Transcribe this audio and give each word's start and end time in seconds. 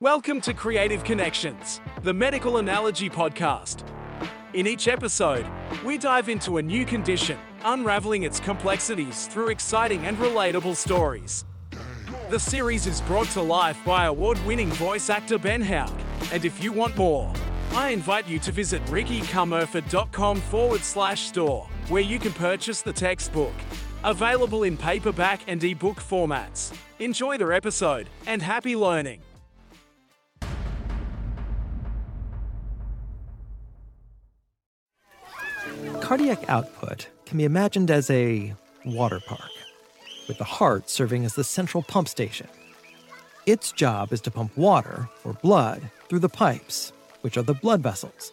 Welcome 0.00 0.40
to 0.42 0.54
Creative 0.54 1.02
Connections, 1.02 1.80
the 2.04 2.14
medical 2.14 2.58
analogy 2.58 3.10
podcast. 3.10 3.82
In 4.54 4.68
each 4.68 4.86
episode, 4.86 5.44
we 5.84 5.98
dive 5.98 6.28
into 6.28 6.58
a 6.58 6.62
new 6.62 6.86
condition, 6.86 7.36
unraveling 7.64 8.22
its 8.22 8.38
complexities 8.38 9.26
through 9.26 9.48
exciting 9.48 10.06
and 10.06 10.16
relatable 10.18 10.76
stories. 10.76 11.44
The 12.30 12.38
series 12.38 12.86
is 12.86 13.00
brought 13.00 13.26
to 13.30 13.42
life 13.42 13.76
by 13.84 14.04
award 14.04 14.38
winning 14.46 14.68
voice 14.68 15.10
actor 15.10 15.36
Ben 15.36 15.60
Hauck, 15.60 15.92
and 16.32 16.44
if 16.44 16.62
you 16.62 16.70
want 16.70 16.96
more, 16.96 17.32
I 17.72 17.88
invite 17.88 18.28
you 18.28 18.38
to 18.38 18.52
visit 18.52 18.84
rickycommerford.com 18.84 20.40
forward 20.42 20.82
slash 20.82 21.22
store, 21.22 21.68
where 21.88 22.02
you 22.02 22.20
can 22.20 22.32
purchase 22.34 22.82
the 22.82 22.92
textbook. 22.92 23.54
Available 24.04 24.62
in 24.62 24.76
paperback 24.76 25.40
and 25.48 25.64
ebook 25.64 25.96
formats. 25.96 26.72
Enjoy 27.00 27.36
the 27.36 27.46
episode 27.46 28.08
and 28.28 28.40
happy 28.40 28.76
learning. 28.76 29.22
Cardiac 36.08 36.48
output 36.48 37.06
can 37.26 37.36
be 37.36 37.44
imagined 37.44 37.90
as 37.90 38.08
a 38.08 38.54
water 38.86 39.20
park, 39.26 39.50
with 40.26 40.38
the 40.38 40.44
heart 40.44 40.88
serving 40.88 41.26
as 41.26 41.34
the 41.34 41.44
central 41.44 41.82
pump 41.82 42.08
station. 42.08 42.48
Its 43.44 43.72
job 43.72 44.10
is 44.10 44.22
to 44.22 44.30
pump 44.30 44.56
water, 44.56 45.06
or 45.22 45.34
blood, 45.34 45.90
through 46.08 46.20
the 46.20 46.28
pipes, 46.30 46.94
which 47.20 47.36
are 47.36 47.42
the 47.42 47.52
blood 47.52 47.82
vessels, 47.82 48.32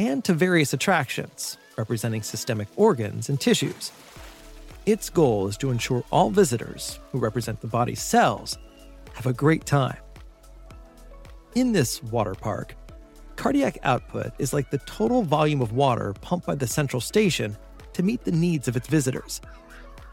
and 0.00 0.24
to 0.24 0.34
various 0.34 0.72
attractions, 0.72 1.56
representing 1.78 2.20
systemic 2.20 2.66
organs 2.74 3.28
and 3.28 3.40
tissues. 3.40 3.92
Its 4.84 5.08
goal 5.08 5.46
is 5.46 5.56
to 5.58 5.70
ensure 5.70 6.02
all 6.10 6.30
visitors, 6.30 6.98
who 7.12 7.20
represent 7.20 7.60
the 7.60 7.68
body's 7.68 8.02
cells, 8.02 8.58
have 9.12 9.26
a 9.26 9.32
great 9.32 9.64
time. 9.64 9.98
In 11.54 11.70
this 11.70 12.02
water 12.02 12.34
park, 12.34 12.74
Cardiac 13.44 13.76
output 13.82 14.32
is 14.38 14.54
like 14.54 14.70
the 14.70 14.78
total 14.78 15.20
volume 15.20 15.60
of 15.60 15.72
water 15.72 16.14
pumped 16.22 16.46
by 16.46 16.54
the 16.54 16.66
central 16.66 16.98
station 16.98 17.54
to 17.92 18.02
meet 18.02 18.24
the 18.24 18.32
needs 18.32 18.68
of 18.68 18.74
its 18.74 18.88
visitors. 18.88 19.42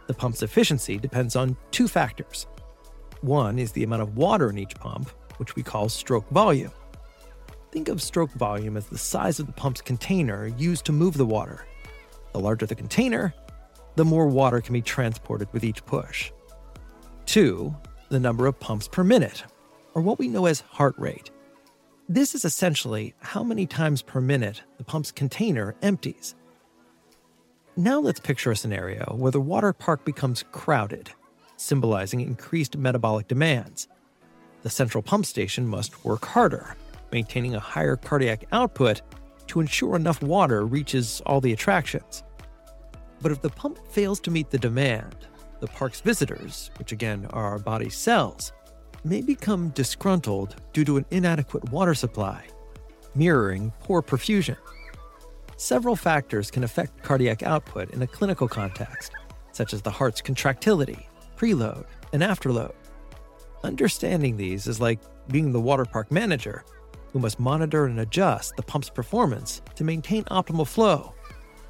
The 0.07 0.13
pump's 0.13 0.43
efficiency 0.43 0.97
depends 0.97 1.37
on 1.37 1.55
two 1.71 1.87
factors. 1.87 2.45
One 3.21 3.57
is 3.57 3.71
the 3.71 3.85
amount 3.85 4.01
of 4.01 4.17
water 4.17 4.49
in 4.49 4.57
each 4.57 4.75
pump, 4.75 5.11
which 5.37 5.55
we 5.55 5.63
call 5.63 5.87
stroke 5.87 6.27
volume. 6.31 6.73
Think 7.71 7.87
of 7.87 8.01
stroke 8.01 8.33
volume 8.33 8.75
as 8.75 8.87
the 8.87 8.97
size 8.97 9.39
of 9.39 9.45
the 9.45 9.53
pump's 9.53 9.79
container 9.79 10.47
used 10.47 10.83
to 10.87 10.91
move 10.91 11.15
the 11.15 11.25
water. 11.25 11.65
The 12.33 12.39
larger 12.41 12.65
the 12.65 12.75
container, 12.75 13.33
the 13.95 14.03
more 14.03 14.27
water 14.27 14.59
can 14.59 14.73
be 14.73 14.81
transported 14.81 15.47
with 15.53 15.63
each 15.63 15.85
push. 15.85 16.33
Two, 17.25 17.73
the 18.09 18.19
number 18.19 18.45
of 18.45 18.59
pumps 18.59 18.89
per 18.89 19.05
minute, 19.05 19.45
or 19.93 20.01
what 20.01 20.19
we 20.19 20.27
know 20.27 20.47
as 20.47 20.59
heart 20.59 20.95
rate. 20.97 21.31
This 22.13 22.35
is 22.35 22.43
essentially 22.43 23.13
how 23.21 23.41
many 23.41 23.65
times 23.65 24.01
per 24.01 24.19
minute 24.19 24.63
the 24.77 24.83
pump's 24.83 25.13
container 25.13 25.75
empties. 25.81 26.35
Now 27.77 28.01
let's 28.01 28.19
picture 28.19 28.51
a 28.51 28.55
scenario 28.57 29.15
where 29.15 29.31
the 29.31 29.39
water 29.39 29.71
park 29.71 30.03
becomes 30.03 30.43
crowded, 30.51 31.11
symbolizing 31.55 32.19
increased 32.19 32.75
metabolic 32.75 33.29
demands. 33.29 33.87
The 34.61 34.69
central 34.69 35.01
pump 35.01 35.25
station 35.25 35.65
must 35.65 36.03
work 36.03 36.25
harder, 36.25 36.75
maintaining 37.13 37.55
a 37.55 37.61
higher 37.61 37.95
cardiac 37.95 38.43
output 38.51 39.01
to 39.47 39.61
ensure 39.61 39.95
enough 39.95 40.21
water 40.21 40.65
reaches 40.65 41.21
all 41.25 41.39
the 41.39 41.53
attractions. 41.53 42.23
But 43.21 43.31
if 43.31 43.41
the 43.41 43.51
pump 43.51 43.79
fails 43.87 44.19
to 44.19 44.31
meet 44.31 44.49
the 44.49 44.59
demand, 44.59 45.15
the 45.61 45.67
park's 45.67 46.01
visitors, 46.01 46.71
which 46.77 46.91
again 46.91 47.25
are 47.29 47.45
our 47.45 47.59
body's 47.59 47.95
cells, 47.95 48.51
may 49.03 49.21
become 49.21 49.69
disgruntled 49.69 50.55
due 50.73 50.85
to 50.85 50.97
an 50.97 51.05
inadequate 51.11 51.69
water 51.71 51.93
supply, 51.93 52.45
mirroring 53.15 53.71
poor 53.79 54.01
perfusion. 54.01 54.57
Several 55.57 55.95
factors 55.95 56.49
can 56.49 56.63
affect 56.63 57.03
cardiac 57.03 57.43
output 57.43 57.91
in 57.91 58.01
a 58.01 58.07
clinical 58.07 58.47
context, 58.47 59.11
such 59.51 59.73
as 59.73 59.81
the 59.81 59.91
heart's 59.91 60.21
contractility, 60.21 61.07
preload, 61.37 61.85
and 62.13 62.21
afterload. 62.21 62.73
Understanding 63.63 64.37
these 64.37 64.67
is 64.67 64.79
like 64.79 64.99
being 65.27 65.51
the 65.51 65.61
water 65.61 65.85
park 65.85 66.11
manager, 66.11 66.63
who 67.13 67.19
must 67.19 67.39
monitor 67.39 67.85
and 67.85 67.99
adjust 67.99 68.55
the 68.55 68.63
pump's 68.63 68.89
performance 68.89 69.61
to 69.75 69.83
maintain 69.83 70.23
optimal 70.25 70.67
flow, 70.67 71.13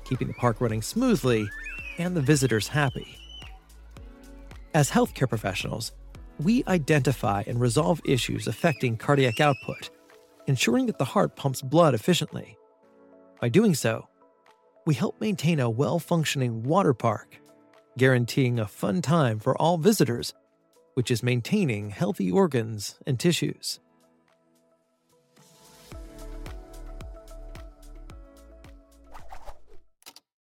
keeping 0.04 0.28
the 0.28 0.34
park 0.36 0.62
running 0.62 0.82
smoothly 0.82 1.48
and 1.98 2.16
the 2.16 2.22
visitors 2.22 2.68
happy. 2.68 3.18
As 4.74 4.90
healthcare 4.90 5.28
professionals, 5.28 5.92
we 6.44 6.64
identify 6.68 7.44
and 7.48 7.60
resolve 7.60 8.02
issues 8.04 8.48
affecting 8.48 8.98
cardiac 8.98 9.40
output, 9.40 9.90
ensuring 10.48 10.88
that 10.88 10.98
the 10.98 11.06
heart 11.06 11.36
pumps 11.36 11.62
blood 11.62 11.94
efficiently. 11.94 12.58
By 13.40 13.50
doing 13.50 13.76
so, 13.76 14.08
we 14.86 14.94
help 14.96 15.22
maintain 15.22 15.60
a 15.60 15.70
well 15.70 16.00
functioning 16.00 16.64
water 16.64 16.94
park, 16.94 17.40
guaranteeing 17.98 18.60
a 18.60 18.68
fun 18.68 19.02
time 19.02 19.40
for 19.40 19.56
all 19.58 19.78
visitors, 19.78 20.34
which 20.96 21.12
is 21.12 21.24
maintaining 21.24 21.92
healthy 21.92 22.32
organs 22.32 22.98
and 23.06 23.20
tissues. 23.20 23.80